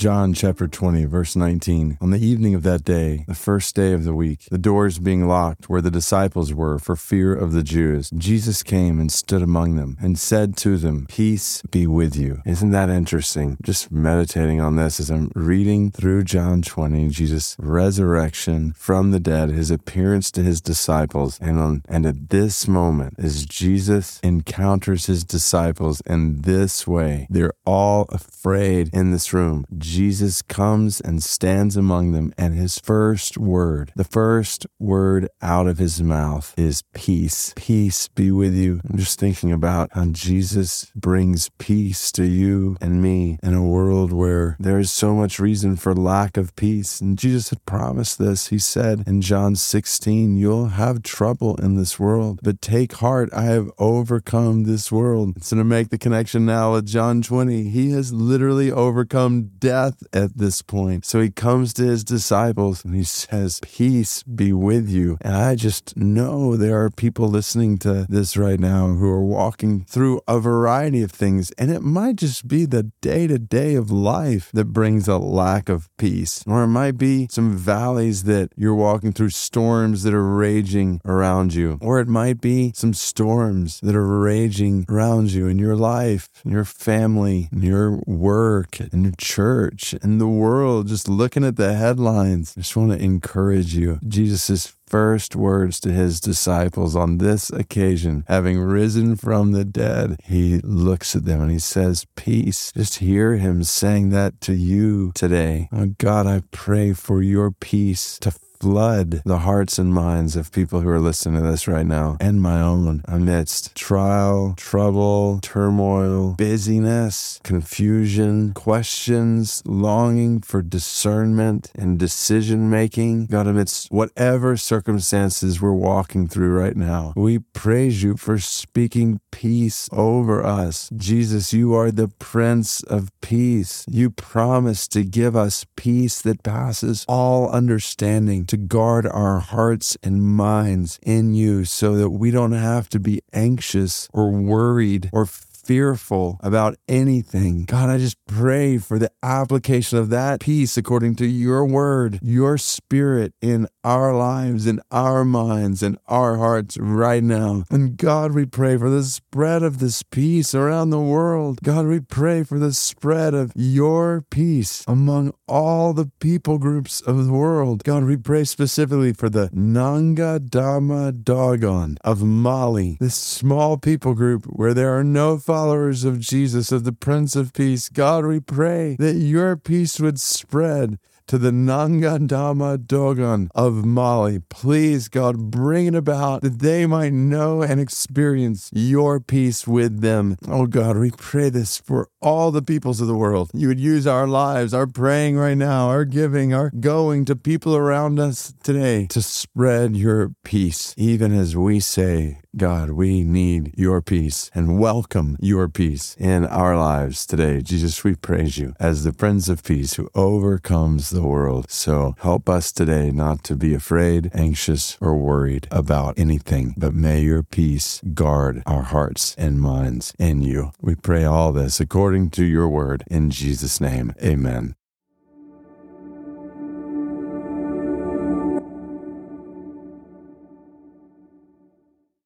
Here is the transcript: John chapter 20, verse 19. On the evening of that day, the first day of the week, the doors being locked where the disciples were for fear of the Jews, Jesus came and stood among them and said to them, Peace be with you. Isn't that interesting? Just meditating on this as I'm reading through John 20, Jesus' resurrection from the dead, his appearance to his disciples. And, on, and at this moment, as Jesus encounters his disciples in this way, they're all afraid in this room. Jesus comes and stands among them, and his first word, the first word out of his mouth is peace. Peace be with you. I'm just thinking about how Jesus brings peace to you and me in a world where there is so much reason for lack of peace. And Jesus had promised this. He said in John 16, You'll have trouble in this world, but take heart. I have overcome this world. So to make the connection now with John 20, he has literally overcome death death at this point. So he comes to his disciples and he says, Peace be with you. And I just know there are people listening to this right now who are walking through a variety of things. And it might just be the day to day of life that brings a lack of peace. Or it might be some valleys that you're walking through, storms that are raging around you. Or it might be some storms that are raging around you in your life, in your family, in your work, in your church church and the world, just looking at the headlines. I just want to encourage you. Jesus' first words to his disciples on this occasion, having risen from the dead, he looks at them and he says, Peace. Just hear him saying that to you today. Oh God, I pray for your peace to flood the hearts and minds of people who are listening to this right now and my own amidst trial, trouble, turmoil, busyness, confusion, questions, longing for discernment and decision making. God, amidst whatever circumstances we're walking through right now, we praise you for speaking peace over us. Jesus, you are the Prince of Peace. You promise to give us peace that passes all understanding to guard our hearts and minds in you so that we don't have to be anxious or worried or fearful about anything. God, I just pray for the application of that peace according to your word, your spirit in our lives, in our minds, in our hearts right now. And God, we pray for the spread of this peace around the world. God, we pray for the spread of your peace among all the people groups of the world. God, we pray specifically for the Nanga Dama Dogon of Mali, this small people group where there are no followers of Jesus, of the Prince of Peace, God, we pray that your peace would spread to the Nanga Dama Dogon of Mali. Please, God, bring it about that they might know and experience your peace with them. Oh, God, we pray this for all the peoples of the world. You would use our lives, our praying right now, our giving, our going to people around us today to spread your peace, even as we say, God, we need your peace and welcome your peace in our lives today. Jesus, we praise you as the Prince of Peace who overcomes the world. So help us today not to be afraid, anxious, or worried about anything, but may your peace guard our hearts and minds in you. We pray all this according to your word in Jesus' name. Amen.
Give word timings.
John 0.00 0.32
chapter 0.32 0.66
20, 0.66 1.04
verse 1.04 1.36
19. 1.36 1.98
On 2.00 2.08
the 2.08 2.26
evening 2.26 2.54
of 2.54 2.62
that 2.62 2.84
day, 2.84 3.26
the 3.28 3.34
first 3.34 3.76
day 3.76 3.92
of 3.92 4.04
the 4.04 4.14
week, 4.14 4.48
the 4.50 4.56
doors 4.56 4.98
being 4.98 5.28
locked 5.28 5.68
where 5.68 5.82
the 5.82 5.90
disciples 5.90 6.54
were 6.54 6.78
for 6.78 6.96
fear 6.96 7.34
of 7.34 7.52
the 7.52 7.62
Jews, 7.62 8.08
Jesus 8.16 8.62
came 8.62 8.98
and 8.98 9.12
stood 9.12 9.42
among 9.42 9.76
them 9.76 9.98
and 10.00 10.18
said 10.18 10.56
to 10.56 10.78
them, 10.78 11.04
Peace 11.10 11.60
be 11.70 11.86
with 11.86 12.16
you. 12.16 12.40
Isn't 12.46 12.70
that 12.70 12.88
interesting? 12.88 13.58
Just 13.62 13.92
meditating 13.92 14.58
on 14.58 14.76
this 14.76 15.00
as 15.00 15.10
I'm 15.10 15.32
reading 15.34 15.90
through 15.90 16.24
John 16.24 16.62
20, 16.62 17.10
Jesus' 17.10 17.54
resurrection 17.60 18.72
from 18.72 19.10
the 19.10 19.20
dead, 19.20 19.50
his 19.50 19.70
appearance 19.70 20.30
to 20.30 20.42
his 20.42 20.62
disciples. 20.62 21.38
And, 21.42 21.58
on, 21.58 21.82
and 21.90 22.06
at 22.06 22.30
this 22.30 22.66
moment, 22.66 23.16
as 23.18 23.44
Jesus 23.44 24.18
encounters 24.22 25.04
his 25.04 25.24
disciples 25.24 26.00
in 26.06 26.40
this 26.40 26.86
way, 26.86 27.26
they're 27.28 27.52
all 27.66 28.06
afraid 28.08 28.88
in 28.94 29.10
this 29.10 29.34
room. 29.34 29.66
Jesus 29.90 30.40
comes 30.40 31.00
and 31.00 31.20
stands 31.20 31.76
among 31.76 32.12
them, 32.12 32.32
and 32.38 32.54
his 32.54 32.78
first 32.78 33.36
word, 33.36 33.92
the 33.96 34.04
first 34.04 34.64
word 34.78 35.28
out 35.42 35.66
of 35.66 35.78
his 35.78 36.00
mouth 36.00 36.54
is 36.56 36.84
peace. 36.94 37.52
Peace 37.56 38.06
be 38.06 38.30
with 38.30 38.54
you. 38.54 38.80
I'm 38.88 38.98
just 38.98 39.18
thinking 39.18 39.50
about 39.50 39.90
how 39.92 40.04
Jesus 40.04 40.92
brings 40.94 41.50
peace 41.58 42.12
to 42.12 42.24
you 42.24 42.76
and 42.80 43.02
me 43.02 43.40
in 43.42 43.52
a 43.52 43.66
world 43.66 44.12
where 44.12 44.56
there 44.60 44.78
is 44.78 44.92
so 44.92 45.12
much 45.12 45.40
reason 45.40 45.74
for 45.74 45.92
lack 45.92 46.36
of 46.36 46.54
peace. 46.54 47.00
And 47.00 47.18
Jesus 47.18 47.50
had 47.50 47.66
promised 47.66 48.20
this. 48.20 48.46
He 48.48 48.60
said 48.60 49.02
in 49.08 49.22
John 49.22 49.56
16, 49.56 50.36
You'll 50.36 50.68
have 50.68 51.02
trouble 51.02 51.56
in 51.56 51.74
this 51.74 51.98
world, 51.98 52.38
but 52.44 52.62
take 52.62 52.92
heart. 52.92 53.28
I 53.32 53.42
have 53.42 53.72
overcome 53.76 54.62
this 54.62 54.92
world. 54.92 55.42
So 55.42 55.56
to 55.56 55.64
make 55.64 55.88
the 55.88 55.98
connection 55.98 56.46
now 56.46 56.74
with 56.74 56.86
John 56.86 57.22
20, 57.22 57.70
he 57.70 57.90
has 57.90 58.12
literally 58.12 58.70
overcome 58.70 59.50
death 59.58 59.69
death 59.70 60.02
at 60.12 60.36
this 60.36 60.62
point. 60.62 61.04
So 61.06 61.20
he 61.20 61.30
comes 61.30 61.72
to 61.74 61.84
his 61.84 62.02
disciples 62.02 62.84
and 62.84 62.92
he 62.96 63.04
says, 63.04 63.60
Peace 63.60 64.24
be 64.24 64.52
with 64.52 64.88
you. 64.88 65.16
And 65.20 65.36
I 65.36 65.54
just 65.54 65.96
know 65.96 66.56
there 66.56 66.82
are 66.82 66.90
people 66.90 67.28
listening 67.28 67.78
to 67.78 68.04
this 68.08 68.36
right 68.36 68.58
now 68.58 68.88
who 68.88 69.08
are 69.08 69.24
walking 69.24 69.84
through 69.84 70.22
a 70.26 70.40
variety 70.40 71.02
of 71.02 71.12
things. 71.12 71.52
And 71.52 71.70
it 71.70 71.82
might 71.82 72.16
just 72.16 72.48
be 72.48 72.64
the 72.64 72.90
day 73.00 73.28
to 73.28 73.38
day 73.38 73.76
of 73.76 73.92
life 73.92 74.50
that 74.54 74.72
brings 74.72 75.06
a 75.06 75.18
lack 75.18 75.68
of 75.68 75.88
peace. 75.98 76.42
Or 76.48 76.64
it 76.64 76.74
might 76.80 76.98
be 76.98 77.28
some 77.30 77.56
valleys 77.56 78.24
that 78.24 78.50
you're 78.56 78.74
walking 78.74 79.12
through, 79.12 79.30
storms 79.30 80.02
that 80.02 80.14
are 80.14 80.34
raging 80.34 81.00
around 81.04 81.54
you. 81.54 81.78
Or 81.80 82.00
it 82.00 82.08
might 82.08 82.40
be 82.40 82.72
some 82.74 82.92
storms 82.92 83.78
that 83.84 83.94
are 83.94 84.18
raging 84.18 84.84
around 84.88 85.30
you 85.30 85.46
in 85.46 85.60
your 85.60 85.76
life, 85.76 86.28
in 86.44 86.50
your 86.50 86.64
family, 86.64 87.48
in 87.52 87.62
your 87.62 88.02
work, 88.06 88.80
in 88.80 89.04
your 89.04 89.14
church 89.16 89.59
church 89.60 89.94
and 90.02 90.20
the 90.20 90.28
world, 90.28 90.88
just 90.88 91.08
looking 91.08 91.44
at 91.44 91.56
the 91.56 91.74
headlines. 91.74 92.54
I 92.56 92.60
just 92.60 92.76
want 92.76 92.92
to 92.92 92.98
encourage 92.98 93.74
you. 93.74 93.98
Jesus' 94.06 94.74
first 94.86 95.36
words 95.36 95.78
to 95.80 95.92
his 95.92 96.20
disciples 96.20 96.96
on 96.96 97.18
this 97.18 97.50
occasion, 97.50 98.24
having 98.26 98.58
risen 98.58 99.16
from 99.16 99.52
the 99.52 99.64
dead, 99.64 100.16
he 100.24 100.58
looks 100.60 101.14
at 101.14 101.24
them 101.24 101.42
and 101.42 101.50
he 101.50 101.58
says, 101.58 102.06
Peace. 102.16 102.72
Just 102.72 102.98
hear 102.98 103.36
him 103.36 103.62
saying 103.62 104.10
that 104.10 104.40
to 104.42 104.54
you 104.54 105.12
today. 105.14 105.68
Oh 105.72 105.94
God, 105.98 106.26
I 106.26 106.42
pray 106.50 106.92
for 106.92 107.22
your 107.22 107.50
peace 107.50 108.18
to 108.20 108.32
flood 108.60 109.22
the 109.24 109.38
hearts 109.38 109.78
and 109.78 109.92
minds 109.92 110.36
of 110.36 110.52
people 110.52 110.82
who 110.82 110.88
are 110.88 111.00
listening 111.00 111.42
to 111.42 111.48
this 111.48 111.66
right 111.66 111.86
now 111.86 112.18
and 112.20 112.42
my 112.42 112.60
own 112.60 113.02
amidst 113.06 113.74
trial, 113.74 114.54
trouble, 114.56 115.38
turmoil, 115.40 116.34
busyness, 116.34 117.40
confusion, 117.42 118.52
questions, 118.52 119.62
longing 119.64 120.40
for 120.42 120.60
discernment 120.60 121.70
and 121.74 121.98
decision 121.98 122.68
making. 122.68 123.26
God, 123.26 123.46
amidst 123.46 123.90
whatever 123.90 124.56
circumstances 124.58 125.60
we're 125.60 125.72
walking 125.72 126.28
through 126.28 126.52
right 126.52 126.76
now, 126.76 127.14
we 127.16 127.38
praise 127.38 128.02
you 128.02 128.16
for 128.16 128.38
speaking 128.38 129.20
peace 129.30 129.88
over 129.90 130.44
us. 130.44 130.90
Jesus, 130.94 131.54
you 131.54 131.72
are 131.74 131.90
the 131.90 132.08
Prince 132.08 132.82
of 132.82 133.10
Peace. 133.22 133.86
You 133.88 134.10
promise 134.10 134.86
to 134.88 135.02
give 135.02 135.34
us 135.34 135.64
peace 135.76 136.20
that 136.20 136.42
passes 136.42 137.06
all 137.08 137.48
understanding 137.50 138.44
to 138.50 138.56
guard 138.56 139.06
our 139.06 139.38
hearts 139.38 139.96
and 140.02 140.20
minds 140.20 140.98
in 141.02 141.34
you 141.34 141.64
so 141.64 141.94
that 141.94 142.10
we 142.10 142.32
don't 142.32 142.50
have 142.50 142.88
to 142.88 142.98
be 142.98 143.20
anxious 143.32 144.08
or 144.12 144.28
worried 144.32 145.08
or 145.12 145.24
fearful 145.70 146.36
about 146.42 146.74
anything. 146.88 147.62
God, 147.62 147.90
I 147.90 147.98
just 147.98 148.16
pray 148.26 148.76
for 148.76 148.98
the 148.98 149.12
application 149.22 149.98
of 149.98 150.10
that 150.10 150.40
peace 150.40 150.76
according 150.76 151.14
to 151.14 151.26
your 151.26 151.64
word, 151.64 152.18
your 152.20 152.58
spirit 152.58 153.34
in 153.40 153.68
our 153.84 154.12
lives, 154.12 154.66
in 154.66 154.80
our 154.90 155.24
minds, 155.24 155.80
in 155.80 155.96
our 156.08 156.38
hearts 156.38 156.76
right 156.76 157.22
now. 157.22 157.62
And 157.70 157.96
God, 157.96 158.32
we 158.32 158.46
pray 158.46 158.78
for 158.78 158.90
the 158.90 159.04
spread 159.04 159.62
of 159.62 159.78
this 159.78 160.02
peace 160.02 160.56
around 160.56 160.90
the 160.90 160.98
world. 160.98 161.60
God, 161.62 161.86
we 161.86 162.00
pray 162.00 162.42
for 162.42 162.58
the 162.58 162.72
spread 162.72 163.32
of 163.32 163.52
your 163.54 164.24
peace 164.28 164.84
among 164.88 165.32
all 165.46 165.92
the 165.92 166.10
people 166.18 166.58
groups 166.58 167.00
of 167.00 167.26
the 167.26 167.32
world. 167.32 167.84
God, 167.84 168.02
we 168.04 168.16
pray 168.16 168.42
specifically 168.42 169.12
for 169.12 169.28
the 169.28 169.48
Nanga 169.52 170.40
Dama 170.40 171.12
Dogon 171.12 171.96
of 172.02 172.24
Mali, 172.24 172.96
this 172.98 173.14
small 173.14 173.78
people 173.78 174.14
group 174.14 174.46
where 174.46 174.74
there 174.74 174.98
are 174.98 175.04
no 175.04 175.38
followers 175.60 176.04
of 176.04 176.18
Jesus, 176.18 176.72
of 176.72 176.84
the 176.84 176.92
Prince 176.92 177.36
of 177.36 177.52
Peace, 177.52 177.90
God, 177.90 178.24
we 178.24 178.40
pray 178.40 178.96
that 178.98 179.16
your 179.16 179.58
peace 179.58 180.00
would 180.00 180.18
spread 180.18 180.98
to 181.26 181.36
the 181.36 181.52
Nanga 181.52 182.18
Dama 182.18 182.78
Dogon 182.78 183.50
of 183.54 183.84
Mali. 183.84 184.40
Please, 184.48 185.08
God, 185.08 185.50
bring 185.50 185.86
it 185.86 185.94
about 185.94 186.40
that 186.40 186.60
they 186.60 186.86
might 186.86 187.12
know 187.12 187.60
and 187.60 187.78
experience 187.78 188.70
your 188.72 189.20
peace 189.20 189.66
with 189.66 190.00
them. 190.00 190.38
Oh, 190.48 190.64
God, 190.64 190.96
we 190.96 191.10
pray 191.10 191.50
this 191.50 191.76
for 191.76 192.08
all 192.22 192.50
the 192.50 192.62
peoples 192.62 193.02
of 193.02 193.06
the 193.06 193.14
world. 193.14 193.50
You 193.52 193.68
would 193.68 193.78
use 193.78 194.06
our 194.06 194.26
lives, 194.26 194.72
our 194.72 194.86
praying 194.86 195.36
right 195.36 195.58
now, 195.58 195.88
our 195.88 196.06
giving, 196.06 196.54
our 196.54 196.70
going 196.70 197.26
to 197.26 197.36
people 197.36 197.76
around 197.76 198.18
us 198.18 198.54
today 198.62 199.06
to 199.10 199.20
spread 199.20 199.94
your 199.94 200.32
peace, 200.42 200.94
even 200.96 201.32
as 201.32 201.54
we 201.54 201.80
say, 201.80 202.39
God, 202.56 202.90
we 202.90 203.22
need 203.22 203.72
your 203.76 204.02
peace 204.02 204.50
and 204.52 204.80
welcome 204.80 205.36
your 205.40 205.68
peace 205.68 206.16
in 206.18 206.44
our 206.44 206.76
lives 206.76 207.24
today. 207.24 207.62
Jesus, 207.62 208.02
we 208.02 208.16
praise 208.16 208.58
you 208.58 208.74
as 208.80 209.04
the 209.04 209.12
Prince 209.12 209.48
of 209.48 209.62
Peace 209.62 209.94
who 209.94 210.10
overcomes 210.16 211.10
the 211.10 211.22
world. 211.22 211.70
So 211.70 212.16
help 212.18 212.48
us 212.48 212.72
today 212.72 213.12
not 213.12 213.44
to 213.44 213.54
be 213.54 213.72
afraid, 213.72 214.32
anxious, 214.34 214.98
or 215.00 215.16
worried 215.16 215.68
about 215.70 216.18
anything, 216.18 216.74
but 216.76 216.92
may 216.92 217.20
your 217.20 217.44
peace 217.44 218.00
guard 218.14 218.64
our 218.66 218.82
hearts 218.82 219.36
and 219.38 219.60
minds 219.60 220.12
in 220.18 220.42
you. 220.42 220.72
We 220.80 220.96
pray 220.96 221.24
all 221.24 221.52
this 221.52 221.78
according 221.78 222.30
to 222.30 222.44
your 222.44 222.68
word 222.68 223.04
in 223.06 223.30
Jesus' 223.30 223.80
name. 223.80 224.12
Amen. 224.20 224.74